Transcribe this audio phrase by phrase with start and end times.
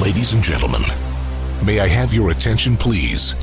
[0.00, 0.82] Ladies and gentlemen,
[1.66, 3.34] may I have your attention, please?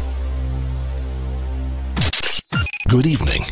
[2.88, 3.44] Good evening.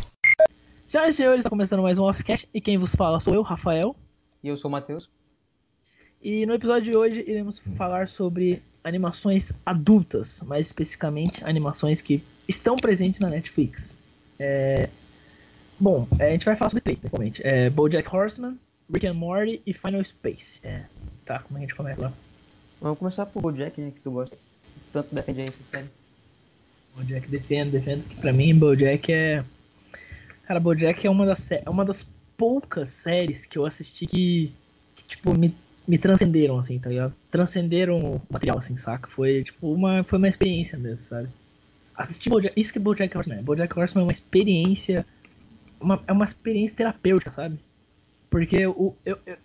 [0.88, 3.94] Senhoras e senhores, está começando mais um Offcast e quem vos fala sou eu, Rafael.
[4.42, 5.10] E eu sou o Matheus.
[6.22, 12.78] E no episódio de hoje iremos falar sobre animações adultas, mais especificamente animações que estão
[12.78, 13.94] presentes na Netflix.
[14.40, 14.88] É...
[15.78, 17.46] Bom, é, a gente vai falar sobre três, principalmente.
[17.46, 18.58] É BoJack Horseman,
[18.90, 20.62] Rick and Morty e Final Space.
[20.64, 20.86] É,
[21.26, 22.14] tá, como a gente começa lá?
[22.84, 24.38] Vamos começar por BoJack, né, que tu gosta.
[24.92, 25.88] Tanto defende aí essa série.
[26.98, 28.04] BoJack defendo, defendo.
[28.10, 29.42] Que pra mim, BoJack é...
[30.46, 34.52] Cara, BoJack é uma das, é uma das poucas séries que eu assisti que,
[34.98, 35.56] que tipo, me,
[35.88, 37.14] me transcenderam, assim, tá ligado?
[37.32, 39.10] Transcenderam o material, assim, saca?
[39.10, 41.30] Foi, tipo, uma, foi uma experiência mesmo, sabe?
[41.96, 42.60] Assistir BoJack...
[42.60, 43.44] Isso que BoJack Horseman é.
[43.44, 45.06] BoJack Horseman é uma experiência...
[45.80, 47.58] Uma, é uma experiência terapêutica, sabe?
[48.30, 49.38] Porque eu, eu, eu,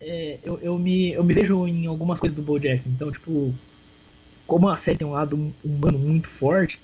[0.00, 2.88] é, eu, eu, me, eu me vejo em algumas coisas do BoJack.
[2.88, 3.54] Então, tipo,
[4.46, 6.78] como a série tem um lado humano muito forte,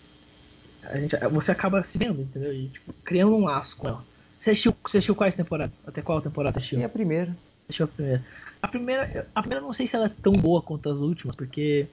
[0.82, 2.52] a gente, você acaba se vendo, entendeu?
[2.52, 4.04] E, tipo, criando um laço com ela.
[4.38, 5.76] Você assistiu, você assistiu quais temporadas?
[5.86, 6.80] Até qual temporada assistiu?
[6.80, 7.36] E a primeira.
[7.62, 8.26] Você assistiu a primeira.
[8.60, 11.86] A primeira, a primeira não sei se ela é tão boa quanto as últimas, porque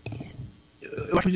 [0.81, 1.29] eu, eu acho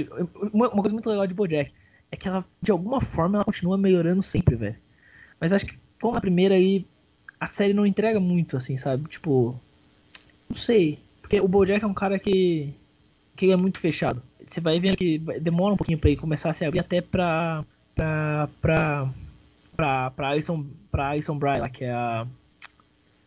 [0.53, 1.71] uma, uma, coisa muito legal de BoJack
[2.11, 4.75] é que ela, de alguma forma, ela continua melhorando sempre, velho.
[5.39, 6.85] Mas acho que como a primeira aí,
[7.39, 9.07] a série não entrega muito, assim, sabe?
[9.09, 9.59] Tipo,
[10.53, 12.73] não sei, porque o BoJack é um cara que
[13.35, 14.21] que é muito fechado.
[14.47, 17.65] Você vai vendo que demora um pouquinho para ele começar a se abrir até pra
[17.95, 19.09] pra pra
[19.75, 22.27] pra, pra Alison pra Alison Bry, lá, que é a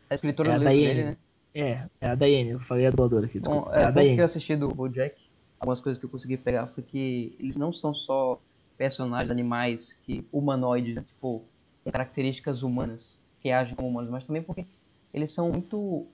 [0.08, 0.76] a escritora é a do Diane.
[0.78, 1.16] livro dele, né?
[1.52, 3.40] É, é a Diane, eu falei a dubladora aqui.
[3.40, 3.76] Bom, desculpa.
[3.76, 5.16] é, é a que eu assisti do BoJack,
[5.58, 8.38] algumas coisas que eu consegui pegar foi que eles não são só
[8.78, 11.02] personagens animais que humanoides, né?
[11.02, 11.42] tipo,
[11.90, 14.64] características humanas, que agem como humanos, mas também porque
[15.12, 16.06] eles são muito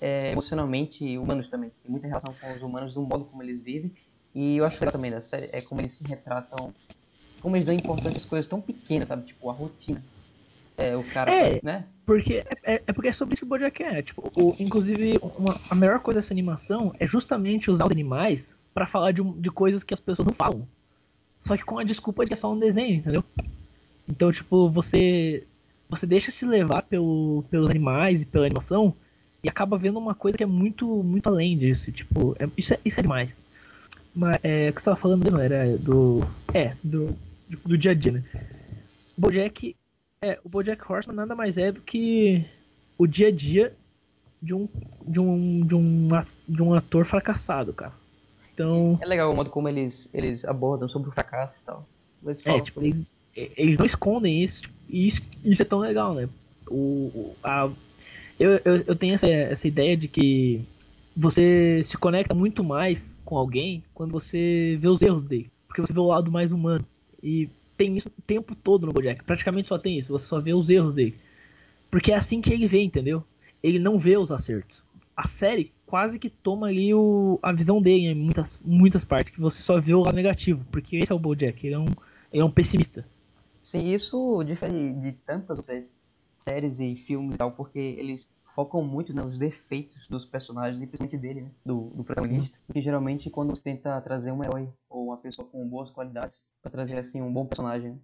[0.00, 1.70] é, emocionalmente humanos também.
[1.82, 3.90] Tem muita relação com os humanos do modo como eles vivem.
[4.34, 6.74] E eu acho legal também da série é como eles se retratam,
[7.40, 9.26] como eles dão importância às coisas tão pequenas, sabe?
[9.26, 10.02] Tipo, a rotina.
[10.76, 11.60] É, o cara, É.
[11.62, 11.86] né?
[12.04, 14.02] Porque é, é- é porque é sobre isso que o BoJack é.
[14.02, 18.86] Tipo, o, inclusive, uma, a melhor coisa dessa animação é justamente usar os animais pra
[18.86, 20.68] falar de, de coisas que as pessoas não falam.
[21.40, 23.24] Só que com a desculpa de que é só um desenho, entendeu?
[24.08, 25.46] Então, tipo, você
[25.88, 28.94] você deixa se levar pelo, pelos animais e pela animação
[29.46, 31.92] e acaba vendo uma coisa que é muito muito além disso.
[31.92, 33.30] Tipo, é- isso, é, isso é demais.
[34.14, 36.20] Mas é, o que você tava falando mesmo era do.
[36.52, 37.16] É, do,
[37.64, 38.24] do dia a dia, né?
[39.16, 39.76] BoJack
[40.20, 42.44] é, o BoJack Horseman nada mais é do que
[42.98, 43.72] o dia a dia
[44.42, 44.68] de um
[45.06, 46.08] de um de um,
[46.48, 47.92] de um ator fracassado, cara.
[48.52, 51.86] Então, É legal o modo como eles, eles abordam sobre o fracasso e tal.
[52.24, 53.02] Eles é, tipo, eles,
[53.36, 56.26] eles não escondem isso, e isso, isso é tão legal, né?
[56.66, 56.74] O,
[57.14, 57.70] o- a,
[58.38, 60.60] eu, eu, eu tenho essa, essa ideia de que
[61.16, 65.92] você se conecta muito mais com alguém quando você vê os erros dele, porque você
[65.92, 66.84] vê o lado mais humano.
[67.22, 70.52] E tem isso o tempo todo no Bojack, praticamente só tem isso, você só vê
[70.52, 71.14] os erros dele.
[71.90, 73.24] Porque é assim que ele vê, entendeu?
[73.62, 74.82] Ele não vê os acertos.
[75.16, 79.40] A série quase que toma ali o, a visão dele em muitas, muitas partes, que
[79.40, 81.86] você só vê o lado negativo, porque esse é o Bojack, ele é um,
[82.32, 83.04] ele é um pessimista.
[83.62, 86.02] Sim, isso difere de tantas outras
[86.38, 91.20] séries e filmes e tal, porque eles focam muito nos defeitos dos personagens, e principalmente
[91.20, 91.50] dele, né?
[91.64, 92.58] Do, do protagonista.
[92.66, 96.70] Porque geralmente quando você tenta trazer um herói ou uma pessoa com boas qualidades pra
[96.70, 97.90] trazer assim um bom personagem.
[97.90, 97.96] né?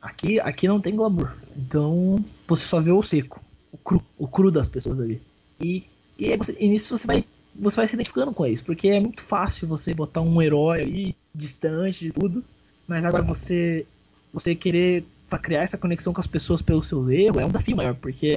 [0.00, 1.34] Aqui, aqui não tem glamour.
[1.56, 3.40] Então você só vê o seco,
[3.72, 5.20] o cru, o cru das pessoas ali.
[5.60, 5.84] E,
[6.16, 7.24] e, e nisso você vai,
[7.56, 11.16] você vai se identificando com isso, porque é muito fácil você botar um herói aí
[11.34, 12.44] distante de tudo,
[12.86, 13.84] mas agora você
[14.32, 17.76] você querer pra criar essa conexão com as pessoas pelo seu erro é um desafio
[17.76, 18.36] maior, porque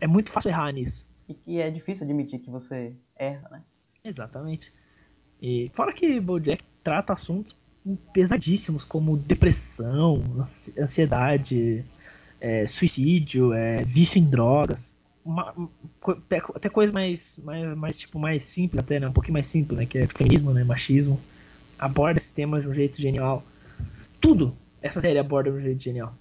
[0.00, 1.06] é muito fácil errar nisso.
[1.28, 3.62] E que é difícil admitir que você erra, né?
[4.02, 4.72] Exatamente.
[5.40, 7.54] E fora que BoJack trata assuntos
[8.12, 11.84] pesadíssimos como depressão, ansi- ansiedade,
[12.40, 14.92] é, suicídio, é, vício em drogas,
[15.24, 15.54] uma-
[16.08, 19.06] até, até coisas mais, mais, mais tipo mais simples até, né?
[19.08, 19.86] Um pouquinho mais simples, né?
[19.86, 20.64] Que é feminismo, né?
[20.64, 21.20] Machismo.
[21.78, 23.44] Aborda esse tema de um jeito genial.
[24.20, 26.14] Tudo essa série aborda de um jeito genial.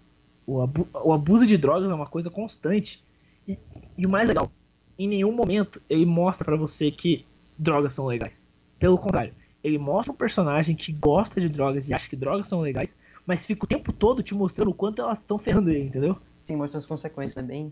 [0.52, 3.02] O, abu- o abuso de drogas é uma coisa constante.
[3.48, 3.58] E,
[3.98, 4.52] e o mais legal,
[5.00, 7.26] em nenhum momento ele mostra pra você que
[7.58, 8.46] drogas são legais.
[8.78, 9.34] Pelo contrário,
[9.64, 12.96] ele mostra um personagem que gosta de drogas e acha que drogas são legais,
[13.26, 16.18] mas fica o tempo todo te mostrando o quanto elas estão ferrando ele, entendeu?
[16.44, 17.72] Sim, mostra as consequências, é bem.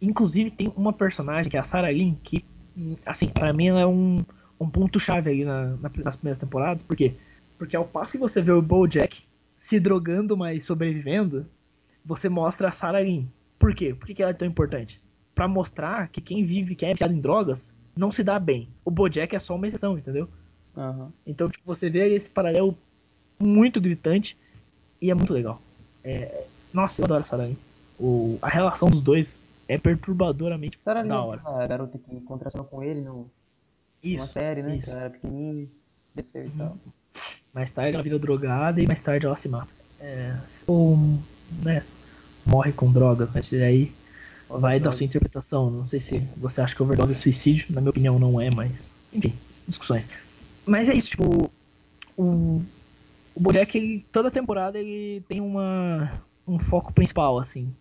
[0.00, 2.42] Inclusive tem uma personagem que é a Sarah Lynn, que,
[3.04, 4.24] assim, pra mim ela é um,
[4.58, 7.12] um ponto-chave na- na- nas primeiras temporadas, por quê?
[7.58, 9.22] Porque ao passo que você vê o BoJack
[9.58, 11.46] se drogando, mas sobrevivendo,
[12.04, 13.26] você mostra a Sarah Lynn.
[13.58, 13.94] Por quê?
[13.94, 15.00] Por que, ela é tão importante?
[15.34, 18.68] Pra mostrar que quem vive, quem é viciado em drogas, não se dá bem.
[18.84, 20.28] O Bojack é só uma exceção, entendeu?
[20.76, 21.12] Aham.
[21.26, 22.76] Então, tipo, você vê esse paralelo
[23.38, 24.36] muito gritante
[25.00, 25.60] e é muito legal.
[26.02, 26.44] É...
[26.72, 27.56] Nossa, eu adoro essa aranha.
[27.98, 28.38] O...
[28.40, 31.40] A relação dos dois é perturbadoramente ali da hora.
[31.44, 33.28] a garota que contracionou com ele no, numa
[34.02, 34.76] Isso, série, né?
[34.76, 34.86] isso.
[34.86, 35.68] Que ela era pequenininha,
[36.14, 36.76] desceu e tal.
[37.52, 39.70] Mais tarde ela vira drogada e mais tarde ela se mata.
[40.00, 40.36] É...
[40.66, 40.96] Ou,
[41.62, 41.82] né,
[42.46, 43.92] morre com drogas, mas aí
[44.48, 45.70] vai da sua interpretação.
[45.70, 48.88] Não sei se você acha que overdose é suicídio, na minha opinião não é, mas
[49.12, 49.34] enfim,
[49.66, 50.04] discussões.
[50.66, 51.50] Mas é isso, tipo,
[52.16, 52.62] o,
[53.34, 57.72] o Bojack, ele, toda temporada ele tem uma um foco principal assim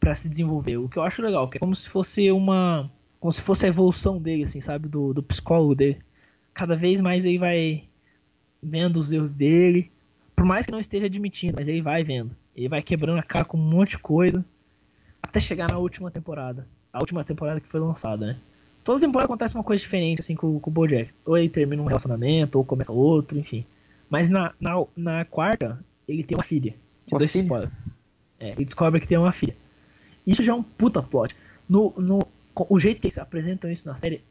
[0.00, 0.76] pra se desenvolver.
[0.76, 3.68] O que eu acho legal, que é como se fosse uma como se fosse a
[3.68, 5.98] evolução dele assim, sabe, do, do psicólogo dele.
[6.54, 7.84] Cada vez mais ele vai
[8.62, 9.90] vendo os erros dele,
[10.34, 12.30] por mais que não esteja admitindo, mas ele vai vendo.
[12.56, 14.44] Ele vai quebrando a cara com um monte de coisa
[15.22, 16.66] até chegar na última temporada.
[16.92, 18.36] A última temporada que foi lançada, né?
[18.82, 21.10] Toda temporada acontece uma coisa diferente, assim, com, com o Bojack.
[21.24, 23.64] Ou ele termina um relacionamento, ou começa outro, enfim.
[24.08, 26.70] Mas na, na, na quarta, ele tem uma filha.
[27.06, 27.42] Te Uma dou esse filha?
[27.44, 27.70] spoiler.
[28.38, 29.56] É, ele descobre que tem uma filha.
[30.26, 31.36] Isso já é um puta plot.
[31.68, 32.20] No, no,
[32.54, 34.22] o jeito que eles apresentam isso na série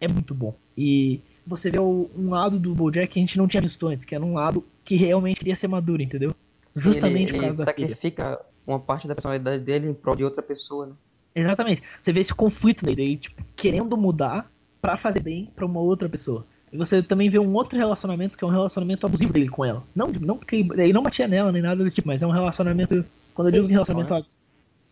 [0.00, 0.54] é muito bom.
[0.76, 4.04] E você vê o- um lado do Bojack que a gente não tinha visto antes,
[4.04, 6.32] que era um lado que realmente queria ser maduro, entendeu?
[6.74, 7.88] Justamente ele, por causa ele da filha.
[7.88, 10.92] sacrifica uma parte da personalidade dele em prol de outra pessoa, né?
[11.34, 11.82] Exatamente.
[12.02, 16.08] Você vê esse conflito nele, ele, tipo, querendo mudar pra fazer bem pra uma outra
[16.08, 16.46] pessoa.
[16.72, 19.82] E você também vê um outro relacionamento que é um relacionamento abusivo dele com ela.
[19.94, 23.04] Não, não porque ele, não batia nela nem nada do tipo, mas é um relacionamento.
[23.34, 24.26] Quando eu digo relacionamento.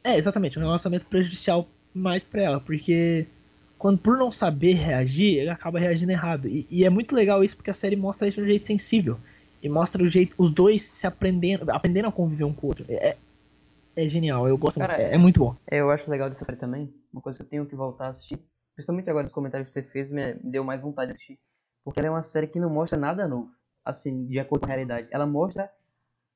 [0.05, 3.27] É, exatamente, um relacionamento prejudicial mais pra ela, porque
[3.79, 6.49] quando por não saber reagir, ele acaba reagindo errado.
[6.49, 9.19] E, e é muito legal isso porque a série mostra isso de um jeito sensível.
[9.62, 12.84] E mostra o jeito, os dois se aprendendo, aprendendo a conviver um com o outro.
[12.88, 13.16] É,
[13.94, 15.10] é genial, eu gosto Cara, muito.
[15.10, 15.56] É, é muito bom.
[15.66, 16.92] É, eu acho legal dessa série também.
[17.12, 18.38] Uma coisa que eu tenho que voltar a assistir.
[18.74, 21.38] Principalmente agora nos comentários que você fez, me deu mais vontade de assistir.
[21.84, 23.50] Porque ela é uma série que não mostra nada novo.
[23.84, 25.08] Assim, de acordo com a realidade.
[25.10, 25.70] Ela mostra.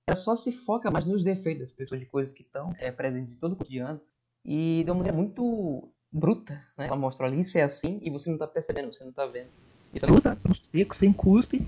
[0.07, 3.35] Ela só se foca mais nos defeitos das pessoas, de coisas que estão é, presentes
[3.35, 4.01] em todo o cotidiano.
[4.45, 6.87] E de uma maneira muito bruta, né?
[6.87, 9.49] Ela mostra ali, isso é assim, e você não tá percebendo, você não tá vendo.
[9.95, 11.67] Isso é no seco, sem cuspe,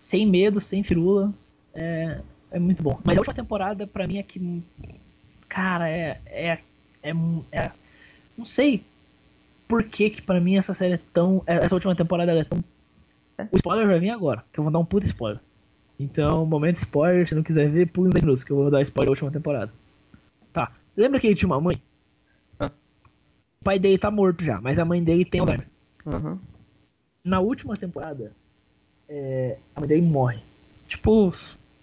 [0.00, 1.32] sem medo, sem firula.
[1.74, 2.98] É, é muito bom.
[3.04, 4.62] Mas a última temporada, pra mim, é que.
[5.48, 6.20] Cara, é.
[6.26, 6.58] É.
[7.02, 7.12] é,
[7.52, 7.70] é-
[8.36, 8.84] não sei
[9.66, 11.42] por que, que pra mim essa série é tão.
[11.46, 12.62] Essa última temporada é tão.
[13.52, 15.40] O spoiler vai vir agora, que eu vou dar um puta spoiler.
[15.98, 18.82] Então, momento spoiler, se não quiser ver, pula uns 10 minutos, que eu vou dar
[18.82, 19.72] spoiler da última temporada.
[20.52, 20.72] Tá.
[20.96, 21.80] Lembra que ele tinha uma mãe?
[22.58, 22.70] Ah.
[23.60, 25.66] O pai dele tá morto já, mas a mãe dele tem Alzheimer
[26.06, 26.38] Uhum.
[27.24, 28.32] na última temporada,
[29.08, 30.40] é, a mãe dele morre.
[30.86, 31.34] Tipo,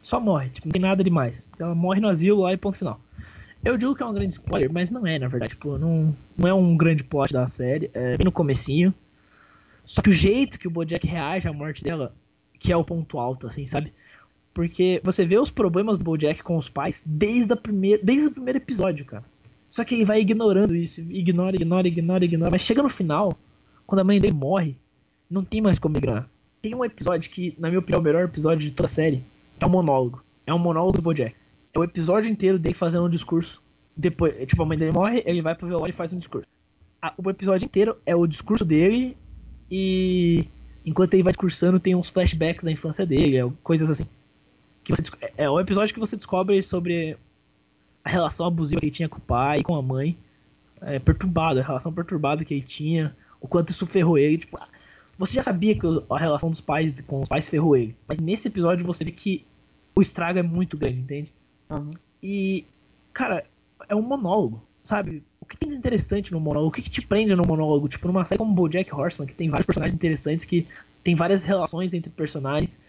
[0.01, 0.49] só morre.
[0.49, 1.43] Tipo, não tem nada demais.
[1.59, 2.99] Ela morre no asilo lá e ponto final.
[3.63, 5.51] Eu digo que é um grande spoiler, mas não é, na verdade.
[5.51, 7.89] Tipo, não, não é um grande plot da série.
[7.93, 8.93] É bem no comecinho.
[9.85, 12.13] Só que o jeito que o Bojack reage à morte dela,
[12.59, 13.93] que é o ponto alto, assim, sabe?
[14.53, 18.31] Porque você vê os problemas do Bojack com os pais desde, a primeira, desde o
[18.31, 19.23] primeiro episódio, cara.
[19.69, 21.01] Só que ele vai ignorando isso.
[21.01, 22.51] Ignora, ignora, ignora, ignora.
[22.51, 23.37] Mas chega no final,
[23.85, 24.77] quando a mãe dele morre,
[25.29, 26.29] não tem mais como ignorar.
[26.65, 29.21] Tem um episódio que, na minha opinião, é o melhor episódio de toda a série.
[29.59, 30.23] É um monólogo.
[30.47, 31.35] É um monólogo do Bojack.
[31.71, 33.61] É o episódio inteiro dele fazendo um discurso.
[33.95, 36.47] Depois, tipo, a mãe dele morre, ele vai pro velório e faz um discurso.
[37.23, 39.15] O episódio inteiro é o discurso dele
[39.69, 40.47] e
[40.83, 44.07] enquanto ele vai discursando tem uns flashbacks da infância dele, é, coisas assim.
[44.83, 47.15] Que você é- é o episódio que você descobre sobre
[48.03, 50.17] a relação abusiva que ele tinha com o pai com a mãe.
[50.81, 54.39] É, perturbada, a relação perturbada que ele tinha, o quanto isso ferrou ele.
[54.39, 54.57] Tipo,
[55.17, 57.95] você já sabia que a relação dos pais com os pais ferrou ele.
[58.07, 59.45] Mas nesse episódio você vê que
[59.95, 61.33] o estrago é muito grande, entende?
[61.69, 61.91] Uhum.
[62.21, 62.65] E,
[63.13, 63.45] cara,
[63.87, 65.23] é um monólogo, sabe?
[65.39, 66.69] O que tem de interessante no monólogo?
[66.69, 67.87] O que, que te prende no monólogo?
[67.87, 70.67] Tipo, numa série como BoJack Horseman, que tem vários personagens interessantes, que
[71.03, 72.79] tem várias relações entre personagens,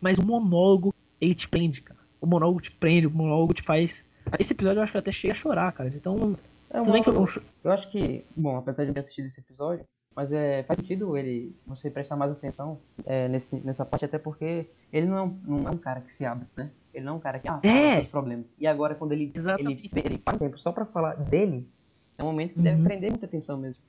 [0.00, 2.00] mas o monólogo, ele te prende, cara.
[2.20, 4.04] O monólogo te prende, o monólogo te faz...
[4.38, 5.92] Esse episódio eu acho que eu até cheguei a chorar, cara.
[5.94, 6.36] Então,
[6.70, 7.28] É tudo bem que eu
[7.62, 9.84] Eu acho que, bom, apesar de não ter assistido esse episódio,
[10.16, 14.66] mas é, faz sentido ele você prestar mais atenção é, nesse, nessa parte, até porque
[14.90, 16.70] ele não é, um, não é um cara que se abre, né?
[16.94, 17.96] Ele não é um cara que ah, É.
[17.96, 18.54] seus problemas.
[18.58, 19.90] E agora, quando ele, ele, Exatamente.
[19.94, 21.68] ele para um tempo só pra falar dele,
[22.16, 22.84] é um momento que deve Uhum.
[22.84, 23.84] prender muita atenção mesmo.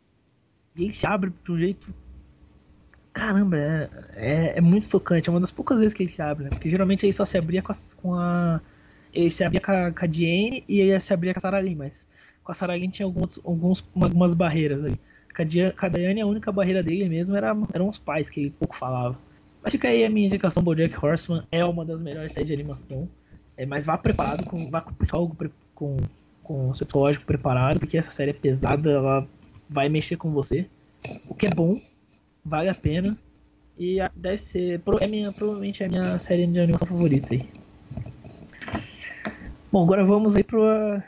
[0.76, 1.94] E ele se abre de um jeito.
[3.14, 5.28] Caramba, é, é, é muito tocante.
[5.30, 6.50] É uma das poucas vezes que ele se abre, né?
[6.52, 7.76] Porque geralmente ele só se abria com a.
[8.02, 8.62] Com a
[9.14, 11.60] ele se abria com a, com a Diane e ele se abria com a Sarah
[11.62, 12.06] Lynn, mas
[12.44, 15.00] com a Sarah Lynn tinha alguns, alguns, algumas barreiras ali.
[15.46, 19.18] Com a, única barreira dele mesmo era, eram os pais, que ele pouco falava.
[19.64, 23.08] Mas fica aí a minha indicação: Bojack Horseman é uma das melhores séries de animação.
[23.56, 25.38] É, mas vá preparado, com, vá com o psicólogo
[25.74, 25.98] com,
[26.44, 29.28] com o psicológico preparado, porque essa série é pesada, ela
[29.70, 30.68] vai mexer com você.
[31.28, 31.80] O que é bom,
[32.46, 33.18] vale a pena.
[33.78, 34.82] E deve ser.
[35.00, 37.48] É minha, provavelmente é a minha série de animação favorita aí.
[39.72, 41.04] Bom, agora vamos aí para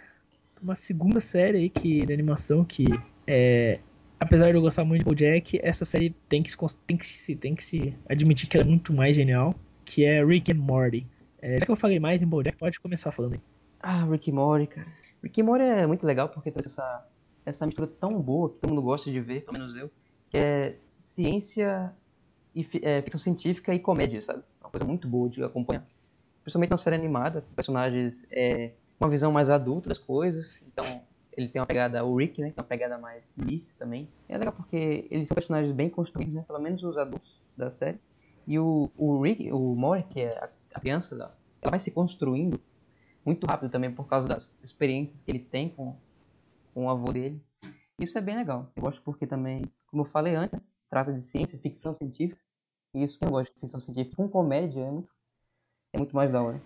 [0.62, 2.86] uma segunda série aí que, de animação que
[3.26, 3.80] é.
[4.20, 7.36] Apesar de eu gostar muito de Bojack, essa série tem que, se, tem, que se,
[7.36, 11.08] tem que se admitir que ela é muito mais genial, que é Rick and Morty.
[11.42, 13.42] É, já que eu falei mais em Bojack, pode começar falando aí.
[13.80, 14.88] Ah, Rick and Morty, cara.
[15.24, 17.08] Rick and Morty é muito legal porque tem essa,
[17.46, 19.90] essa mistura tão boa que todo mundo gosta de ver, pelo menos eu,
[20.30, 21.94] que é ciência
[22.54, 24.44] e é, ficção científica e comédia, sabe?
[24.60, 25.86] Uma coisa muito boa de acompanhar.
[26.44, 30.62] Principalmente na série animada, personagens é, uma visão mais adulta das coisas.
[30.68, 31.02] Então,
[31.34, 32.48] ele tem uma pegada, o Rick, né?
[32.48, 34.08] Tem uma pegada mais mística também.
[34.28, 36.44] É legal porque eles são personagens bem construídos, né?
[36.46, 38.00] Pelo menos os adultos da série.
[38.48, 42.60] E o, o Rick, o Mori, que é a, a criança, ela vai se construindo
[43.26, 45.96] muito rápido também por causa das experiências que ele tem com,
[46.74, 47.42] com o avô dele.
[48.00, 48.72] Isso é bem legal.
[48.76, 50.62] Eu gosto porque também, como eu falei antes, né?
[50.90, 52.42] trata de ciência, ficção científica.
[52.94, 54.16] E isso que eu gosto de ficção científica.
[54.16, 55.10] Com comédia é muito,
[55.94, 56.62] é muito mais da hora.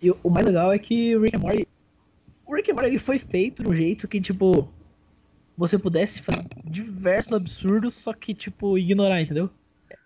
[0.00, 1.68] E o mais legal é que o Rick and Morty.
[2.58, 4.68] Rick and Morty ele foi feito de um jeito que, tipo.
[5.56, 9.50] Você pudesse fazer diversos absurdos, só que, tipo, ignorar, entendeu?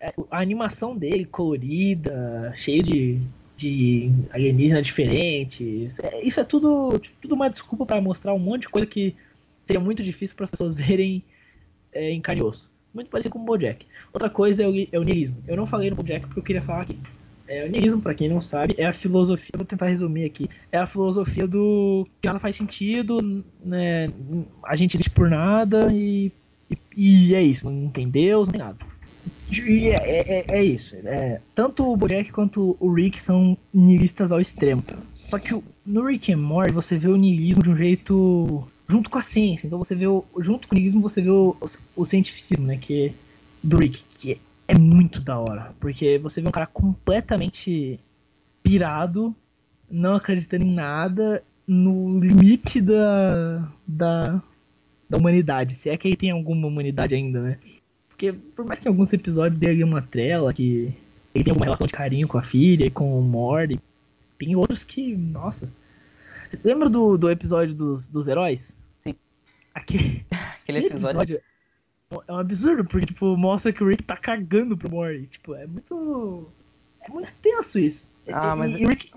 [0.01, 3.21] É, a animação dele, colorida, cheio de,
[3.55, 5.91] de alienígena diferente.
[6.23, 9.15] Isso é tudo, tudo uma desculpa para mostrar um monte de coisa que
[9.63, 11.23] seria muito difícil para as pessoas verem
[11.91, 12.71] é, em carne e osso.
[12.91, 13.85] Muito parecido com o Bojack.
[14.11, 15.37] Outra coisa é o, é o niilismo.
[15.47, 16.99] Eu não falei no Bojack porque eu queria falar aqui.
[17.53, 20.79] É, o niilismo, para quem não sabe, é a filosofia, vou tentar resumir aqui, é
[20.79, 24.11] a filosofia do que nada faz sentido, né,
[24.65, 26.31] a gente existe por nada e,
[26.97, 28.77] e, e é isso, não tem Deus, não tem nada.
[29.51, 34.31] E é, é, é, é isso, é, tanto o Bojack quanto o Rick são nihilistas
[34.31, 34.83] ao extremo.
[35.13, 39.17] Só que no Rick and Morty você vê o niilismo de um jeito junto com
[39.19, 39.67] a ciência.
[39.67, 42.77] Então você vê o, junto com o niilismo você vê o, o, o cientificismo, né,
[42.77, 43.13] que é
[43.61, 45.73] do Rick, que é muito da hora.
[45.79, 47.99] Porque você vê um cara completamente
[48.61, 49.35] pirado,
[49.89, 54.41] não acreditando em nada, no limite da, da,
[55.09, 55.75] da humanidade.
[55.75, 57.59] Se é que ele tem alguma humanidade ainda, né?
[58.09, 60.93] Porque por mais que alguns episódios dê uma trela, que
[61.33, 63.79] ele tem uma relação de carinho com a filha e com o Morty,
[64.37, 65.71] tem outros que, nossa.
[66.47, 68.77] Você lembra do, do episódio dos, dos heróis?
[68.99, 69.15] Sim.
[69.73, 70.25] Aquele,
[70.61, 71.41] Aquele episódio
[72.27, 75.27] é um absurdo, porque, tipo, mostra que o Rick tá cagando pro Morty.
[75.27, 76.47] Tipo, é muito.
[77.01, 78.09] É muito tenso isso.
[78.31, 78.71] Ah, mas.
[78.77, 79.11] E, o, Rick,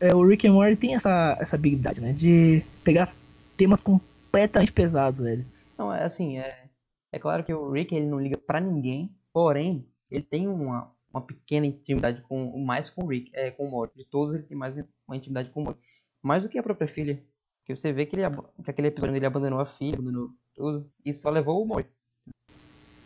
[0.00, 2.12] é, o Rick e Morty tem essa, essa habilidade, né?
[2.12, 3.14] De pegar
[3.56, 5.44] temas completamente pesados, velho.
[5.78, 6.64] Não, é assim, é.
[7.12, 11.20] É claro que o Rick ele não liga para ninguém, porém, ele tem uma, uma
[11.20, 13.96] pequena intimidade com mais com o Rick, é, com o Morty.
[13.96, 14.74] De todos ele tem mais
[15.06, 15.80] uma intimidade com o Morty.
[16.20, 17.22] Mais do que a própria filha.
[17.64, 18.22] Que você vê que, ele,
[18.62, 21.88] que aquele episódio ele abandonou a filha, abandonou tudo, e só levou o Morty.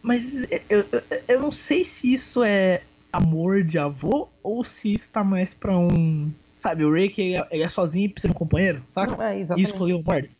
[0.08, 0.34] Mas
[0.70, 2.80] eu, eu, eu não sei se isso é
[3.12, 6.32] amor de avô ou se isso tá mais pra um.
[6.58, 9.22] Sabe, o Rick ele é, ele é sozinho e precisa de um companheiro, saca?
[9.22, 10.30] É, e escolheu o Morty.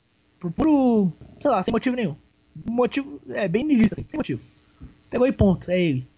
[0.40, 1.12] Por puro.
[1.38, 2.16] sei lá, sem motivo nenhum.
[2.66, 3.20] Motivo.
[3.28, 4.40] É bem niilista, assim, sem motivo.
[5.10, 6.08] Pegou e ponto, é ele.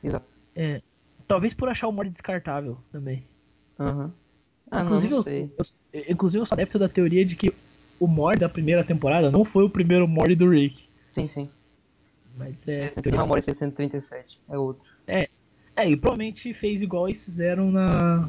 [0.00, 0.28] Exato.
[0.54, 0.80] É,
[1.26, 3.24] talvez por achar o Morty descartável também.
[3.80, 4.04] Aham.
[4.04, 4.12] Uhum.
[4.70, 5.50] Ah, inclusive, não, não sei.
[5.58, 7.52] Eu, eu, inclusive, eu sou adepto da teoria de que
[7.98, 10.84] o Morty da primeira temporada não foi o primeiro Morty do Rick.
[11.08, 11.50] Sim, sim.
[12.36, 12.90] Mas é.
[13.12, 14.84] Não, Morty 637, é outro.
[15.06, 15.28] É.
[15.76, 18.28] É, e provavelmente fez igual eles fizeram na.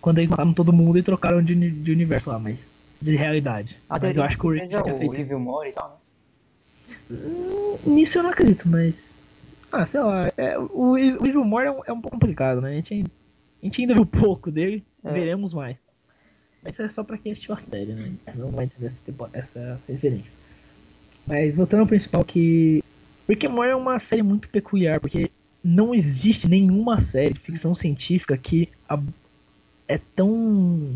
[0.00, 2.72] Quando eles mataram todo mundo e trocaram de, de universo lá, mas.
[3.00, 3.78] De realidade.
[3.88, 5.10] Ah, mas eu acho que o Rick já feito.
[5.10, 5.96] O Evil Mori e tal, né?
[7.84, 9.18] Nisso eu não acredito, mas.
[9.72, 10.30] Ah, sei lá.
[10.36, 12.70] É, o, o Evil Mori é, um, é um pouco complicado, né?
[12.70, 13.04] A gente,
[13.62, 15.12] a gente ainda viu pouco dele, é.
[15.12, 15.78] veremos mais.
[16.62, 18.12] Mas isso é só pra quem assistiu a série, né?
[18.20, 20.32] Senão não vai entender essa, essa referência.
[21.26, 22.82] Mas voltando ao principal, que
[23.28, 25.30] Rick and Morty é uma série muito peculiar, porque
[25.62, 28.68] não existe nenhuma série de ficção científica que
[29.88, 30.94] é tão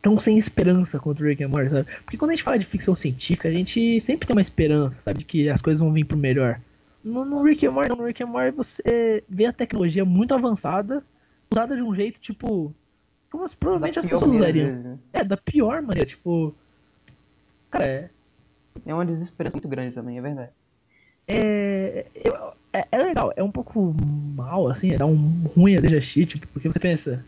[0.00, 1.88] tão sem esperança quanto Rick and Morty, sabe?
[2.04, 5.18] Porque quando a gente fala de ficção científica, a gente sempre tem uma esperança, sabe?
[5.18, 6.60] De que as coisas vão vir pro melhor.
[7.04, 11.02] No, no Rick and Morty, no Rick and Morty você vê a tecnologia muito avançada,
[11.50, 12.72] usada de um jeito, tipo...
[13.30, 14.66] Como provavelmente da as pessoas usariam.
[14.66, 14.98] Vezes, né?
[15.12, 16.54] É, da pior maneira, tipo...
[17.70, 18.10] Cara, é...
[18.86, 20.50] É uma desesperança muito grande também, é verdade.
[21.26, 22.06] É,
[22.72, 23.94] é, é, legal, é um pouco
[24.34, 27.22] mal, assim, é um ruim a seja tipo, porque você pensa,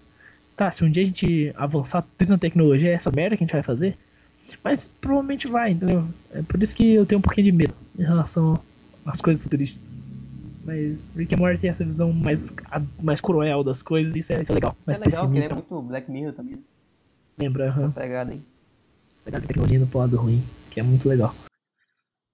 [0.56, 3.46] tá, se um dia a gente avançar tudo na tecnologia, é essas merda que a
[3.46, 3.98] gente vai fazer,
[4.64, 6.06] mas provavelmente vai, entendeu?
[6.32, 8.58] É por isso que eu tenho um pouquinho de medo em relação
[9.04, 9.82] às coisas futuristas.
[10.64, 12.52] Mas Rick and Morty tem essa visão mais,
[13.02, 14.76] mais cruel das coisas, isso é, isso é legal.
[14.86, 15.48] Mais é legal, pessimista.
[15.48, 16.56] que lembra muito Black Mirror também.
[16.56, 16.62] Né?
[17.38, 17.84] Lembra, aham.
[17.84, 18.40] Essa pegada aí.
[19.24, 21.34] Pegada de tecnologia no lado ruim, que é muito legal.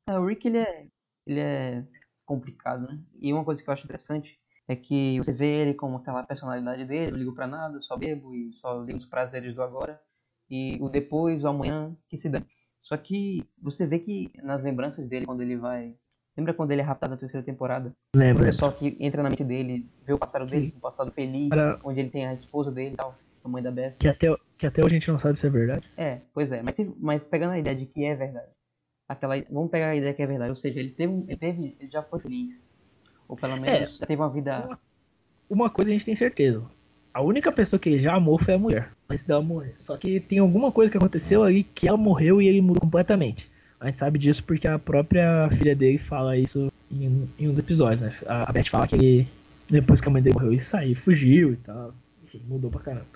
[0.09, 0.87] É, o Rick, ele é
[1.26, 1.85] ele é
[2.25, 2.99] complicado, né?
[3.21, 4.38] E uma coisa que eu acho interessante
[4.69, 8.35] é que você vê ele como aquela personalidade dele, não ligo pra nada, só bebo
[8.35, 10.00] e só ligo os prazeres do agora,
[10.49, 12.40] e o depois, o amanhã, que se dá.
[12.81, 15.95] Só que você vê que nas lembranças dele, quando ele vai.
[16.37, 17.93] Lembra quando ele é raptado na terceira temporada?
[18.14, 18.45] O Lembra?
[18.45, 21.99] pessoal que entra na mente dele, vê o passado dele, um passado feliz, Era- onde
[21.99, 23.97] ele tem a esposa dele e tal, a mãe da Beth.
[23.99, 24.28] Que até,
[24.59, 25.89] que até hoje a gente não sabe se é verdade.
[25.97, 28.49] É, pois é, mas, se- mas pegando a ideia de que é verdade.
[29.09, 31.91] Aquela, vamos pegar a ideia que é verdade, ou seja, ele teve, ele teve, ele
[31.91, 32.75] já foi feliz.
[33.29, 34.79] Ou pelo menos já teve uma vida.
[35.49, 36.63] Uma coisa a gente tem certeza.
[37.15, 39.75] A única pessoa que ele já amou foi a mulher, antes dela morrer.
[39.79, 43.51] Só que tem alguma coisa que aconteceu ali que ela morreu e ele mudou completamente.
[43.81, 47.59] A gente sabe disso porque a própria filha dele fala isso em, em um dos
[47.61, 48.15] episódios, né?
[48.27, 49.29] A a Beth fala que ele,
[49.69, 51.95] depois que a mãe dele morreu, ele saiu, fugiu e tal.
[52.25, 53.07] Enfim, mudou pra caramba.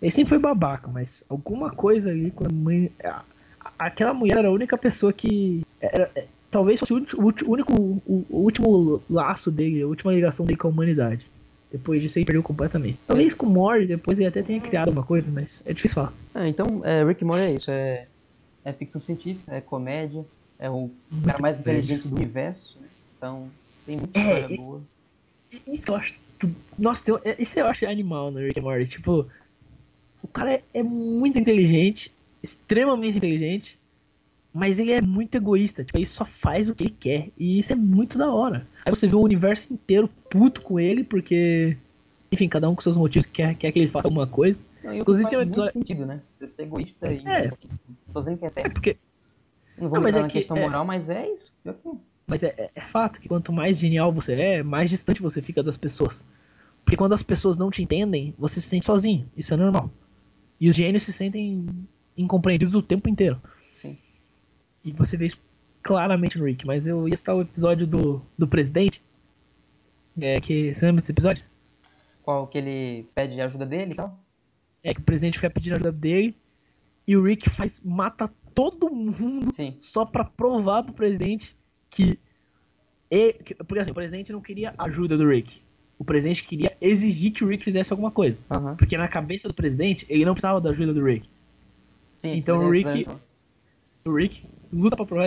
[0.00, 2.90] Ele sempre foi babaca, mas alguma coisa ali com a mãe.
[3.78, 5.62] aquela mulher era a única pessoa que.
[5.80, 6.96] Era, é, talvez fosse o
[7.46, 7.72] único.
[8.06, 11.26] O, último laço dele, a última ligação dele com a humanidade.
[11.70, 12.98] Depois disso ele perdeu completamente.
[13.06, 16.12] Talvez com o Morty depois ele até tenha criado alguma coisa, mas é difícil falar.
[16.34, 18.08] Ah, então, é, Rick Morty é isso, é,
[18.64, 20.24] é ficção científica, é comédia,
[20.58, 20.90] é o
[21.24, 22.88] cara mais inteligente do universo, né?
[23.16, 23.50] Então,
[23.86, 24.82] tem muita É, história e- boa.
[25.68, 26.14] Isso eu acho.
[26.76, 28.86] Nossa, tem, é- isso eu acho animal no Rick Morty.
[28.88, 29.28] Tipo,
[30.22, 32.12] o cara é, é muito inteligente,
[32.42, 33.78] extremamente inteligente,
[34.52, 35.84] mas ele é muito egoísta.
[35.84, 37.28] Tipo, ele só faz o que ele quer.
[37.38, 38.66] E isso é muito da hora.
[38.84, 41.76] Aí você vê o universo inteiro puto com ele, porque.
[42.32, 44.58] Enfim, cada um com seus motivos quer, quer que ele faça alguma coisa.
[44.84, 46.20] Não, Inclusive tem um muito episódio- sentido, né?
[46.38, 47.26] Você ser egoísta e...
[47.26, 47.50] É.
[48.12, 48.72] Tô dizendo que é É certo.
[48.72, 48.96] porque.
[49.76, 51.52] Não vou Não, entrar é na que- questão é- moral, mas é isso.
[51.64, 51.74] é.
[52.26, 55.62] Mas é, é- é fato que quanto mais genial você é, mais distante você fica
[55.62, 56.24] das pessoas.
[56.84, 59.28] Porque quando as pessoas não te entendem, você se sente sozinho.
[59.36, 59.90] Isso é normal.
[60.60, 61.66] E os gênios se sentem
[62.16, 63.40] incompreendidos o tempo inteiro.
[63.80, 63.96] Sim.
[64.84, 65.38] E você vê isso
[65.82, 66.66] claramente no Rick.
[66.66, 69.02] Mas eu ia citar o episódio do, do presidente.
[70.20, 71.42] É, que, você lembra desse episódio?
[72.22, 74.18] Qual que ele pede ajuda dele e tal?
[74.82, 76.36] É que o presidente fica pedindo ajuda dele.
[77.06, 79.78] E o Rick faz, mata todo mundo Sim.
[79.80, 81.56] só pra provar pro presidente
[81.88, 82.18] que,
[83.10, 85.62] e- que- porque assim, o presidente não queria ajuda do Rick.
[86.00, 88.74] O presidente queria exigir que o Rick fizesse alguma coisa, Aham.
[88.74, 91.28] porque na cabeça do presidente ele não precisava da ajuda do Rick.
[92.18, 93.06] Sim, Então, o é Rick-.
[94.06, 95.26] O Rick luta pra provar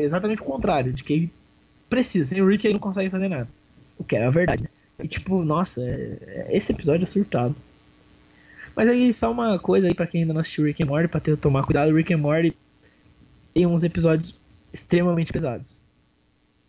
[0.00, 1.32] exatamente o contrário, de que ele
[1.90, 2.24] precisa.
[2.24, 3.46] Sem o Rick ele não consegue fazer nada.
[3.98, 4.62] O que é a verdade.
[4.62, 4.68] né?
[5.04, 6.18] E tipo, nossa, é-
[6.48, 7.54] é- esse episódio é surtado.
[8.74, 11.20] Mas aí só uma coisa aí pra quem ainda não assistiu Rick and Morty, pra
[11.20, 12.56] ter tomar cuidado, Rick and Morty
[13.52, 14.34] tem uns episódios
[14.72, 15.76] extremamente pesados.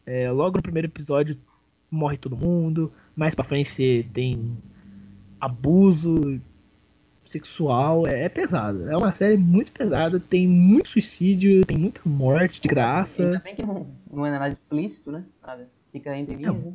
[0.05, 1.37] É, logo no primeiro episódio
[1.91, 4.57] morre todo mundo, mais pra frente você tem
[5.39, 6.39] abuso
[7.25, 8.89] sexual, é, é pesado.
[8.89, 13.23] É uma série muito pesada, tem muito suicídio, tem muita morte de graça.
[13.23, 15.23] Ainda bem que não, não é nada explícito, né?
[15.45, 15.69] Nada.
[15.91, 16.73] Fica entre linhas, né?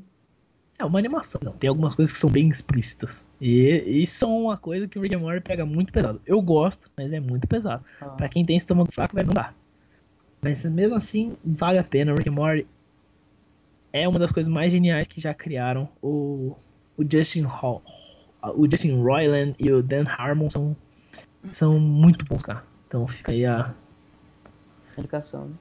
[0.79, 1.53] É uma animação, não.
[1.53, 3.25] Tem algumas coisas que são bem explícitas.
[3.41, 6.21] E isso é uma coisa que o Rick and Morty pega muito pesado.
[6.27, 7.85] Eu gosto, mas é muito pesado.
[8.01, 9.53] Ah, Pra quem tem estômago fraco, vai não dá.
[10.43, 12.13] Mas mesmo assim, vale a pena.
[12.13, 12.67] O Rick and Morty
[13.95, 15.89] é uma das coisas mais geniais que já criaram.
[16.03, 16.57] O,
[16.97, 17.81] o Justin Hall,
[18.43, 20.77] o Justin Roiland e o Dan Harmon são,
[21.49, 22.65] são muito bons, cara.
[22.89, 23.73] Então fica aí a,
[24.99, 25.55] Educação, né?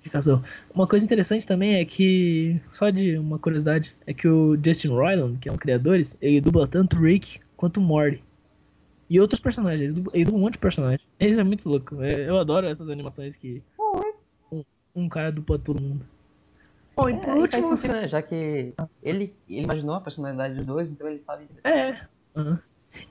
[0.00, 0.42] indicação.
[0.74, 5.38] Uma coisa interessante também é que, só de uma curiosidade, é que o Justin Roiland,
[5.38, 8.22] que é um criadores, ele dubla tanto Rick quanto Morty.
[9.08, 11.02] E outros personagens, ele dubla, ele dubla um monte de personagens.
[11.20, 12.02] Isso é muito louco.
[12.02, 13.62] Eu adoro essas animações que
[14.50, 16.04] um, um cara dupla todo mundo.
[16.96, 17.68] Bom, e por É, e faz último.
[17.76, 18.08] sentido, né?
[18.08, 18.34] Já que
[19.02, 21.46] ele, ele imaginou a personalidade dos dois, então ele sabe.
[21.64, 21.96] É.
[22.36, 22.58] aham.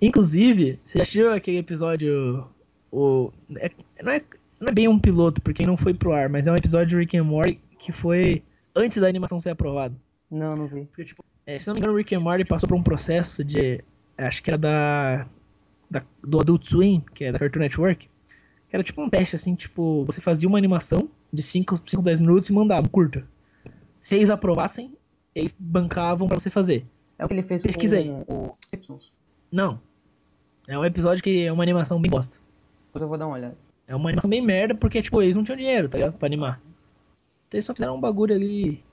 [0.01, 2.45] Inclusive, você assistiu aquele episódio.
[2.91, 3.71] O, é-
[4.03, 4.21] não, é,
[4.59, 6.97] não é bem um piloto, porque não foi pro ar, mas é um episódio de
[6.97, 8.43] Rick and Morty que foi
[8.75, 9.95] antes da animação ser aprovada.
[10.29, 10.85] Não, não vi.
[10.85, 13.43] Porque, tipo, é, se não me engano, o Rick and Morty passou por um processo
[13.43, 13.83] de.
[14.17, 15.25] Acho que era da,
[15.89, 18.07] da- do Adult Swim, que é da Cartoon Network.
[18.69, 22.19] Que era tipo um teste, assim, tipo, você fazia uma animação de 5, 5 10
[22.19, 23.25] minutos e mandava, curta.
[24.01, 24.93] Se eles aprovassem,
[25.33, 26.85] eles bancavam pra você fazer.
[27.17, 28.07] É o que ele fez Pesquisa aí.
[28.25, 29.11] com o Simpsons.
[29.51, 29.79] Não.
[30.67, 32.35] É um episódio que é uma animação bem bosta.
[32.87, 33.55] Depois eu vou dar uma olhada.
[33.87, 36.17] É uma animação bem merda, porque, tipo, eles não tinham dinheiro, tá ligado?
[36.17, 36.61] Pra animar.
[37.47, 38.83] Então eles só fizeram um bagulho ali.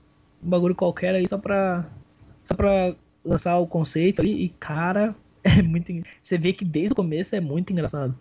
[0.43, 1.85] Um bagulho qualquer aí só pra.
[2.45, 4.45] Só pra lançar o conceito ali.
[4.45, 5.91] E, cara, é muito.
[6.21, 8.17] Você vê que desde o começo é muito engraçado.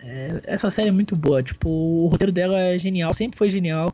[0.00, 1.42] É, essa série é muito boa.
[1.42, 3.92] Tipo, o roteiro dela é genial, sempre foi genial.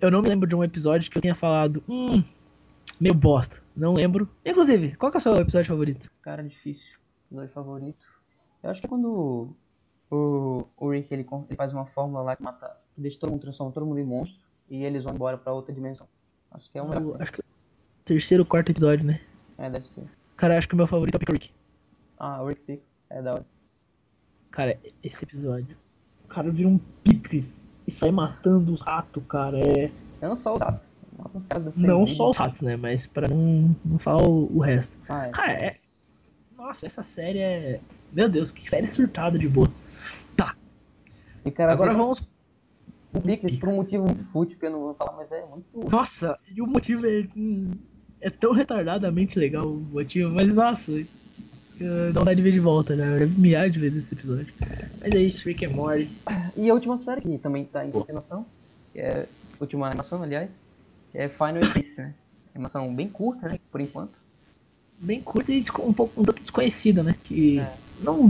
[0.00, 1.82] Eu não me lembro de um episódio que eu tenha falado.
[1.88, 2.24] Hum,
[2.98, 3.56] meio bosta.
[3.76, 4.28] Não lembro.
[4.44, 6.10] Inclusive, qual que é o seu episódio favorito?
[6.22, 6.98] Cara, difícil.
[7.30, 8.06] Meu favorito.
[8.62, 9.54] Eu acho que é quando
[10.10, 12.78] o, o Rick ele, ele faz uma fórmula lá que mata.
[12.94, 14.42] que deixa todo mundo, transforma todo mundo em monstro.
[14.70, 16.08] E eles vão embora pra outra dimensão.
[16.50, 16.92] Acho que é um.
[16.92, 17.42] Eu acho que,
[18.04, 19.20] terceiro, quarto episódio, né?
[19.58, 20.04] É, deve ser.
[20.36, 21.52] Cara, acho que o meu favorito é o Pickle Rick.
[22.18, 22.82] Ah, o Rick Pick.
[23.10, 23.46] É da hora.
[24.50, 25.76] Cara, esse episódio.
[26.24, 29.58] O cara vira um picles e sai matando os ratos, cara.
[29.58, 29.90] É.
[30.20, 30.86] Não sou os ratos.
[31.76, 32.76] Não só os ratos, né?
[32.76, 34.96] Mas pra não, não falar o, o resto.
[35.08, 35.30] Ah, é.
[35.30, 35.76] Cara, é.
[36.56, 37.80] Nossa, essa série é.
[38.12, 39.68] Meu Deus, que série surtada de boa.
[40.36, 40.56] Tá,
[41.44, 42.20] E o cara agora vamos.
[43.14, 45.88] um Picles por um motivo muito fútil que eu não vou falar, mas é muito.
[45.88, 47.26] Nossa, e o motivo é.
[47.36, 47.70] hum,
[48.20, 50.92] É tão retardadamente legal o motivo, mas nossa.
[51.80, 53.14] Eh, Dá vontade de ver de volta, né?
[53.14, 54.52] Eu já vi milhares de vezes esse episódio.
[55.00, 56.08] Mas é isso, Rick and Morty.
[56.56, 58.46] E a última série que também tá em continuação,
[58.92, 60.60] que é a última animação, aliás,
[61.12, 62.14] que é Final Space, né?
[62.54, 63.58] Animação bem curta, né?
[63.70, 64.12] Por enquanto.
[64.98, 67.14] Bem curta e um pouco um tanto desconhecida, né?
[67.24, 67.72] Que É.
[68.00, 68.28] não,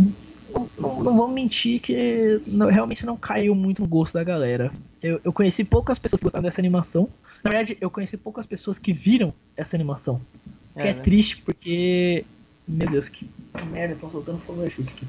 [0.52, 4.72] não, não, não vamos mentir que não- realmente não caiu muito no gosto da galera.
[5.02, 7.08] Eu, eu conheci poucas pessoas que gostaram dessa animação.
[7.42, 10.18] Na verdade, eu conheci poucas pessoas que viram essa animação.
[10.74, 11.02] Que é, né?
[11.02, 12.24] triste porque.
[12.66, 13.28] Meu Deus, que
[13.70, 15.06] merda, estão soltando fogo artifício aqui.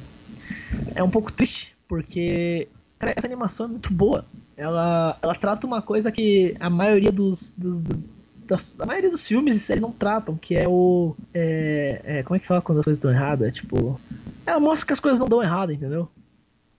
[0.93, 2.67] É um pouco triste, porque.
[2.99, 4.25] Cara, essa animação é muito boa.
[4.57, 7.53] Ela, ela trata uma coisa que a maioria dos.
[7.57, 8.15] dos do-
[8.45, 11.15] das- a maioria dos filmes e séries não tratam, que é o.
[11.33, 13.53] É, é, como é que fala quando as coisas estão erradas?
[13.53, 13.99] Tipo.
[14.45, 16.09] Ela mostra que as coisas não dão errado, entendeu?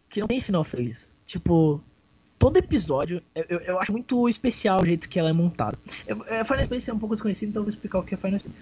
[0.08, 1.08] Que não tem final feliz.
[1.26, 1.80] Tipo,
[2.38, 5.76] todo episódio, eu, eu, acho muito especial o jeito que ela é montada.
[6.06, 8.38] É, Final Space é um pouco desconhecido, então eu vou explicar o que é Final
[8.38, 8.54] Space.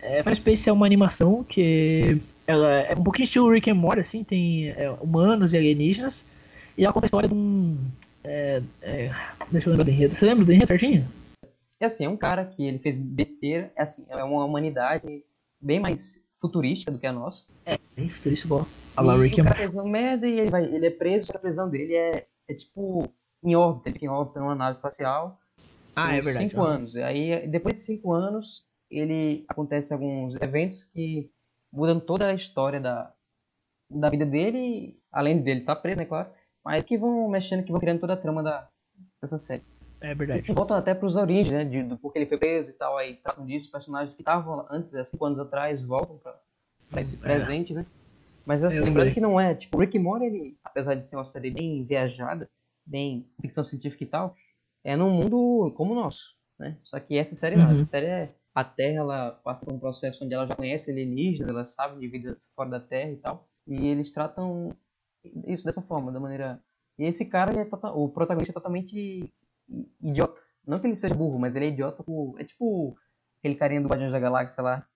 [0.00, 4.00] É, Final Space é uma animação que ela é um pouquinho estilo Rick and Morty,
[4.00, 6.24] assim, tem é, humanos e alienígenas,
[6.76, 7.76] e ela conta a história de um...
[8.22, 9.10] é, é,
[9.50, 10.14] deixa eu lembrar do enredo.
[10.14, 11.08] Você lembra do enredo certinho?
[11.80, 15.22] É assim, é um cara que ele fez besteira, é assim, é uma humanidade
[15.60, 17.48] bem mais futurística do que a nossa.
[17.64, 18.66] É, bem futurista igual.
[18.96, 19.58] A e Rick and Morty.
[19.58, 23.10] fez uma merda e ele, vai, ele é preso, a prisão dele é, é tipo
[23.44, 25.38] em órbita, ele fica em órbita numa nave espacial
[25.94, 26.48] Ah, é verdade.
[26.48, 26.94] cinco anos.
[26.94, 31.30] E aí, depois de cinco anos, ele acontece alguns eventos que
[31.72, 33.12] mudam toda a história da,
[33.90, 36.30] da vida dele, além dele estar preso, né, claro,
[36.64, 38.68] mas que vão mexendo, que vão criando toda a trama da,
[39.20, 39.62] dessa série.
[40.00, 40.52] É verdade.
[40.52, 43.16] Voltam até para os origens, né, de, do porquê ele foi preso e tal, aí
[43.16, 47.18] tratam disso, personagens que estavam antes, há cinco anos atrás, voltam para esse É.
[47.18, 47.86] presente, né.
[48.44, 51.50] Mas assim, lembrando que não é, tipo, Rick Morty, ele, apesar de ser uma série
[51.50, 52.48] bem viajada,
[52.86, 54.36] bem ficção científica e tal,
[54.84, 56.78] é num mundo como o nosso, né?
[56.84, 57.72] Só que essa série não, Uhum.
[57.72, 61.50] essa série é a Terra, ela passa por um processo onde ela já conhece alienígenas,
[61.50, 64.74] ela sabe de vida fora da Terra e tal, e eles tratam
[65.46, 66.58] isso dessa forma, da maneira...
[66.98, 69.30] E esse cara, é tota- o protagonista é totalmente
[70.02, 70.40] idiota.
[70.66, 72.34] Não que ele seja burro, mas ele é idiota por...
[72.38, 72.96] É tipo
[73.38, 74.86] aquele carinha do Guardiões da Galáxia lá,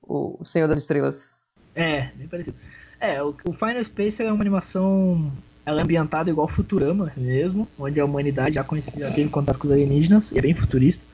[0.00, 1.38] o Senhor das Estrelas.
[1.74, 2.56] É, bem parecido.
[2.98, 5.30] É, o, Final Space é uma animação.
[5.66, 9.66] Ela é ambientada igual Futurama mesmo, onde a humanidade já, conhece, já teve contato com
[9.66, 11.04] os alienígenas, e é bem futurista.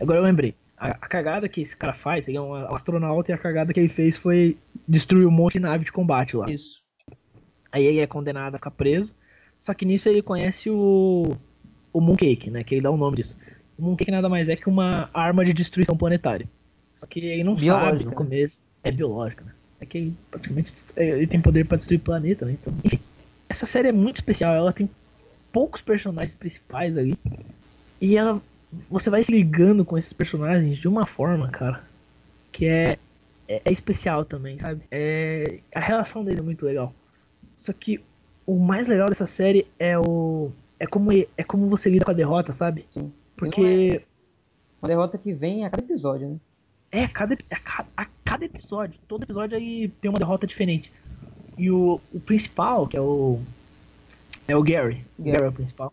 [0.00, 0.54] Agora eu lembrei,
[0.84, 3.80] a, a cagada que esse cara faz, ele é um astronauta, e a cagada que
[3.80, 6.44] ele fez foi destruir um monte de nave de combate lá.
[6.50, 6.82] Isso.
[7.72, 9.14] Aí ele é condenado a ficar preso,
[9.58, 11.34] só que nisso ele conhece o,
[11.92, 13.34] o Mooncake, né, que ele dá o nome disso.
[13.78, 16.46] O Mooncake nada mais é que uma arma de destruição planetária.
[16.96, 18.16] Só que ele não sabe Biológica, no né?
[18.16, 18.60] começo.
[18.84, 19.52] É biológica, né?
[19.80, 22.52] É que ele praticamente é, ele tem poder pra destruir planeta, né?
[22.52, 23.00] Então, enfim.
[23.48, 24.88] Essa série é muito especial, ela tem
[25.50, 27.18] poucos personagens principais ali.
[28.00, 28.40] E ela.
[28.90, 31.82] Você vai se ligando com esses personagens de uma forma, cara,
[32.52, 32.98] que é,
[33.48, 34.82] é, é especial também, sabe?
[34.90, 36.92] É, a relação dele é muito legal.
[37.56, 38.00] Só que
[38.46, 40.50] o mais legal dessa série é o.
[40.78, 42.84] É como, é como você lida com a derrota, sabe?
[42.90, 43.12] Sim.
[43.36, 44.02] Porque.
[44.82, 46.36] Uma derrota que vem a cada episódio, né?
[46.92, 48.98] É, cada, a, ca- a cada episódio.
[49.08, 50.92] Todo episódio aí tem uma derrota diferente.
[51.56, 53.40] E o, o principal, que é o.
[54.46, 55.04] É o Gary.
[55.18, 55.32] O Gary.
[55.32, 55.92] Gary é o principal.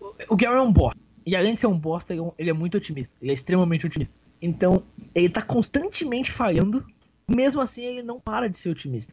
[0.00, 1.00] O, o Gary é um bosta.
[1.26, 3.12] E além de ser um bosta, ele é, ele é muito otimista.
[3.20, 4.14] Ele é extremamente otimista.
[4.40, 4.82] Então,
[5.14, 6.86] ele tá constantemente falhando.
[7.28, 9.12] Mesmo assim, ele não para de ser otimista.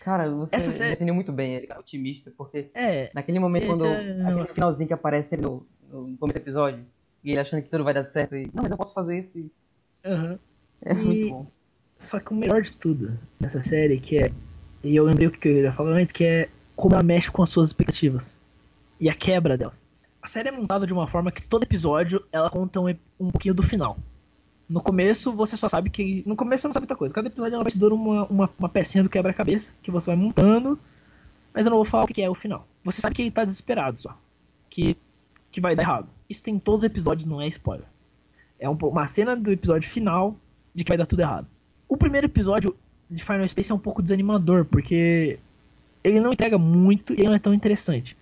[0.00, 3.10] Cara, você Essa série- definiu muito bem ele, cara, otimista, porque É.
[3.14, 6.84] naquele momento, quando é- aquele finalzinho que aparece no, no começo do episódio,
[7.22, 9.38] e ele achando que tudo vai dar certo, e, não, mas eu posso fazer isso,
[9.38, 9.48] e
[10.04, 10.38] aham.
[10.84, 11.46] é E- muito bom.
[12.00, 14.32] Só que o melhor de tudo nessa série, que é.
[14.82, 17.44] E eu lembrei o que eu ia falar antes, que é como ela mexe com
[17.44, 18.36] as suas expectativas.
[18.98, 19.81] E a quebra delas.
[20.22, 23.54] A série é montada de uma forma que todo episódio ela conta um, um pouquinho
[23.54, 23.98] do final.
[24.68, 26.22] No começo você só sabe que.
[26.24, 27.12] No começo você não sabe muita coisa.
[27.12, 30.16] Cada episódio ela vai te dando uma, uma, uma pecinha do quebra-cabeça que você vai
[30.16, 30.78] montando.
[31.52, 32.66] Mas eu não vou falar o que é o final.
[32.84, 34.16] Você sabe que ele tá desesperado só.
[34.70, 34.96] Que,
[35.50, 36.08] que vai dar errado.
[36.30, 37.86] Isso tem em todos os episódios, não é spoiler.
[38.58, 40.36] É um uma cena do episódio final
[40.72, 41.48] de que vai dar tudo errado.
[41.88, 42.74] O primeiro episódio
[43.10, 45.38] de Final Space é um pouco desanimador, porque
[46.02, 48.16] ele não entrega muito e ele não é tão interessante.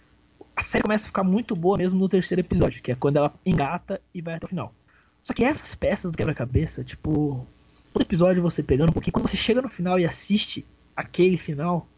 [0.61, 3.33] A série começa a ficar muito boa mesmo no terceiro episódio, que é quando ela
[3.47, 4.75] engata e vai até o final.
[5.23, 7.47] Só que essas peças do quebra-cabeça, tipo,
[7.95, 10.63] todo episódio você pegando, porque quando você chega no final e assiste
[10.95, 11.89] aquele final,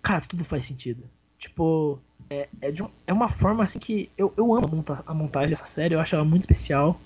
[0.00, 1.02] cara, tudo faz sentido.
[1.40, 1.98] Tipo,
[2.30, 5.12] é, é, de um, é uma forma assim que eu, eu amo a, monta a
[5.12, 7.00] montagem dessa série, eu acho ela muito especial.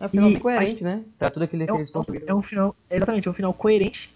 [0.00, 1.04] É um final e, coerente, né?
[1.18, 2.26] Pra tudo aquilo é que um, eles construíram.
[2.26, 4.10] É um final, exatamente, é um final coerente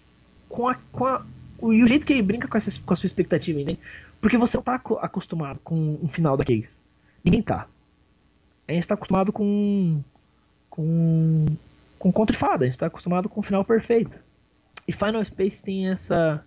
[0.49, 1.23] com a, com a
[1.61, 3.79] o, e o jeito que ele brinca com, essa, com a sua expectativa, entende?
[4.21, 6.75] Porque você não tá acostumado com um final daqueles.
[7.23, 7.67] Ninguém tá.
[8.67, 10.01] A gente tá acostumado com.
[10.69, 11.45] com.
[11.97, 14.17] com conto de fada, a gente tá acostumado com o final perfeito.
[14.87, 16.43] E Final Space tem essa.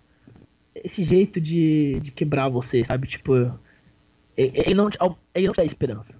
[0.75, 3.07] esse jeito de, de quebrar você, sabe?
[3.07, 3.53] Tipo.
[4.35, 4.89] Ele não,
[5.35, 6.15] ele não te dá esperança.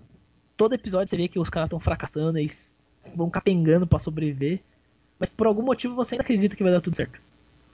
[0.55, 2.75] Todo episódio você vê que os caras estão fracassando, eles
[3.15, 4.59] vão capengando para sobreviver.
[5.19, 7.19] Mas por algum motivo você ainda acredita que vai dar tudo certo.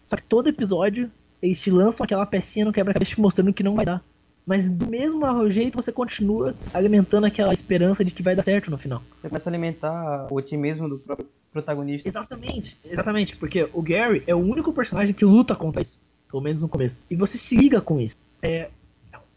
[0.07, 3.75] Só que todo episódio eles te lançam aquela pecinha no quebra-cabeça te mostrando que não
[3.75, 4.03] vai dar.
[4.45, 8.77] Mas do mesmo jeito você continua alimentando aquela esperança de que vai dar certo no
[8.77, 9.01] final.
[9.15, 12.07] Você começa a alimentar o otimismo do próprio protagonista.
[12.07, 16.61] Exatamente, exatamente, porque o Gary é o único personagem que luta contra isso, pelo menos
[16.61, 17.05] no começo.
[17.09, 18.15] E você se liga com isso.
[18.41, 18.69] É,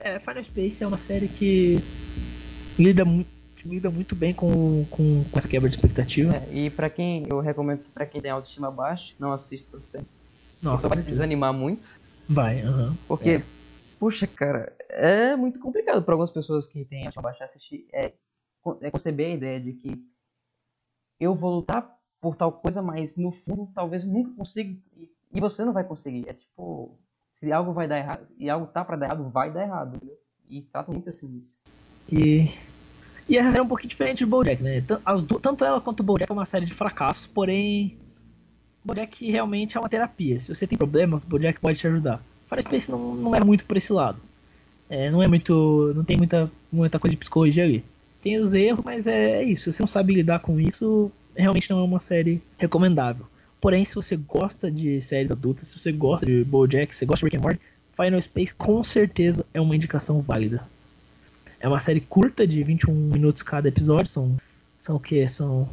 [0.01, 1.79] é Final Space é uma série que
[2.79, 6.35] lida muito lida muito bem com, com, com essa quebra de expectativa.
[6.35, 10.07] É, e para quem eu recomendo para quem tem autoestima baixa, não assista essa série.
[10.63, 12.01] Nossa, vai desanimar muito.
[12.29, 12.89] Vai, aham.
[12.89, 12.97] Uhum.
[13.09, 13.43] Porque, é.
[13.99, 17.87] puxa, cara, é muito complicado para algumas pessoas que têm a baixar assistir.
[17.93, 18.13] É,
[18.81, 20.01] é conceber a ideia de que
[21.19, 24.77] eu vou lutar por tal coisa, mas no fundo talvez nunca consiga
[25.35, 26.29] e, você não vai conseguir.
[26.29, 26.97] É tipo,
[27.33, 30.01] se algo vai dar errado, e algo tá para dar errado, vai dar errado.
[30.49, 31.61] E trata muito assim isso.
[32.11, 32.51] E
[33.29, 34.85] e essa é um pouquinho diferente de BoJack, né?
[35.41, 37.99] Tanto ela quanto o BoJack é uma série de fracassos, porém
[38.85, 40.41] Bojack realmente é uma terapia.
[40.41, 42.23] Se você tem problemas, Bojack pode te ajudar.
[42.49, 44.19] Fire Space não, não é muito por esse lado.
[44.89, 45.93] É, não é muito.
[45.95, 47.85] não tem muita, muita coisa de psicologia ali.
[48.21, 49.65] Tem os erros, mas é, é isso.
[49.65, 53.27] Se você não sabe lidar com isso, realmente não é uma série recomendável.
[53.61, 57.21] Porém, se você gosta de séries adultas, se você gosta de BoJack, se você gosta
[57.21, 57.61] de Rick and Morty,
[57.97, 60.65] Final Space com certeza é uma indicação válida.
[61.61, 64.37] É uma série curta de 21 minutos cada episódio, são
[64.81, 65.29] são o que?
[65.29, 65.69] São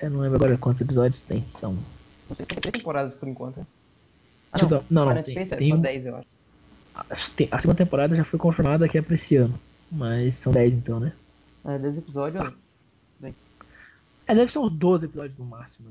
[0.00, 1.76] eu não lembro agora quantos episódios tem, são
[2.30, 3.66] não sei se são três temporadas por enquanto.
[4.52, 6.28] Ah, não, não, não, não tem, Space, tem, são 10, eu acho.
[7.50, 9.58] A segunda temporada já foi confirmada que é pra esse ano.
[9.90, 11.12] Mas são 10 então, né?
[11.64, 12.54] É, 10 episódios.
[13.18, 13.34] Bem.
[14.26, 15.90] É, deve ser uns 12 episódios no máximo.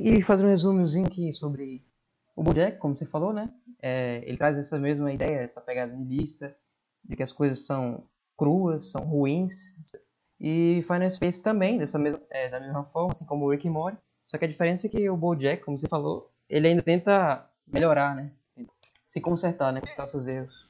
[0.00, 1.82] E fazer um resumozinho aqui sobre
[2.34, 3.50] o Bojack, como você falou, né?
[3.80, 6.56] É, ele traz essa mesma ideia, essa pegada de lista,
[7.04, 8.04] de que as coisas são
[8.36, 9.54] cruas, são ruins.
[10.40, 13.72] E Final Space também, dessa mesma, é, da mesma forma, assim como o Rick and
[13.72, 13.98] Morty.
[14.24, 18.14] Só que a diferença é que o BoJack, como você falou, ele ainda tenta melhorar,
[18.14, 18.30] né?
[19.06, 19.80] Se consertar, né?
[19.80, 20.66] Consertar seus erros.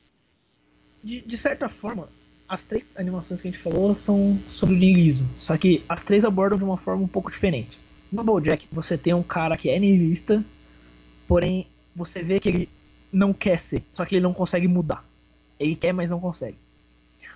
[1.02, 2.08] De, de certa forma,
[2.48, 5.28] as três animações que a gente falou são sobre o niilismo.
[5.38, 7.78] Só que as três abordam de uma forma um pouco diferente.
[8.10, 10.44] No BoJack, você tem um cara que é niilista,
[11.26, 12.68] porém você vê que ele
[13.12, 15.04] não quer ser, só que ele não consegue mudar.
[15.58, 16.58] Ele quer, mas não consegue.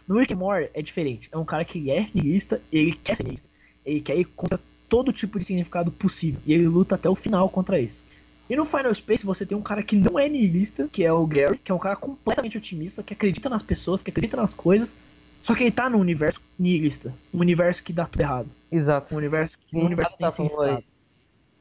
[0.06, 1.28] No Rick Morty é diferente.
[1.30, 3.48] É um cara que é niilista, ele quer ser niilista.
[3.84, 6.40] Ele quer ir contra todo tipo de significado possível.
[6.46, 8.06] E ele luta até o final contra isso.
[8.48, 11.26] E no Final Space você tem um cara que não é nihilista, que é o
[11.26, 14.96] Gary, que é um cara completamente otimista, que acredita nas pessoas, que acredita nas coisas,
[15.42, 18.48] só que ele tá num universo nihilista, um universo que dá tudo errado.
[18.72, 19.14] Exato.
[19.14, 20.82] Um universo, um universo sem significado.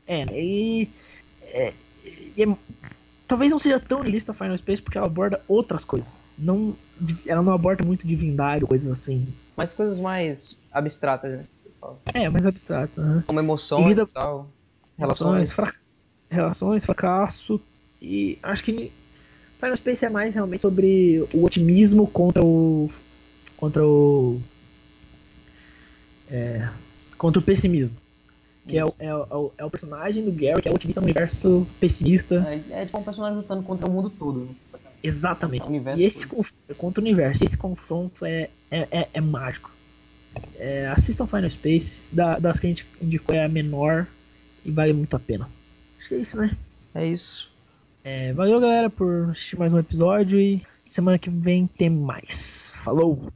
[0.07, 0.89] É, e,
[1.43, 1.73] é,
[2.37, 2.57] e é,
[3.27, 6.17] talvez não seja tão nihilista Final Space porque ela aborda outras coisas.
[6.37, 6.73] Não,
[7.25, 9.27] ela não aborda muito divindade, coisas assim.
[9.57, 11.45] Mas coisas mais abstratas, né?
[12.13, 13.02] É, mais abstrato.
[13.02, 13.23] Né?
[13.26, 14.47] Como emoções e tal.
[14.97, 15.52] Relações.
[15.52, 15.73] Fra...
[16.30, 17.62] Relações, fracasso.
[18.02, 18.91] E acho que
[19.60, 22.91] Final Space é mais realmente sobre o otimismo contra o.
[23.58, 24.39] contra o.
[26.30, 26.69] É,
[27.17, 27.95] contra o pessimismo.
[28.67, 31.06] Que é o, é, o, é o personagem do Gary, que é o otimista no
[31.06, 32.45] universo pessimista.
[32.69, 34.41] É, é tipo um personagem lutando contra o mundo todo.
[34.41, 34.80] Né?
[35.02, 35.65] Exatamente.
[35.97, 36.28] e esse
[36.78, 37.43] contra o universo.
[37.43, 39.71] Esse confronto é, é, é, é mágico.
[40.58, 44.08] É, assistam Final Space, da, das que a gente indicou é a menor
[44.65, 45.50] e vale muito a pena.
[46.00, 46.58] Acho que é isso, né?
[46.93, 47.52] É isso.
[48.04, 52.73] É, valeu, galera, por assistir mais um episódio e semana que vem tem mais.
[52.84, 53.21] Falou!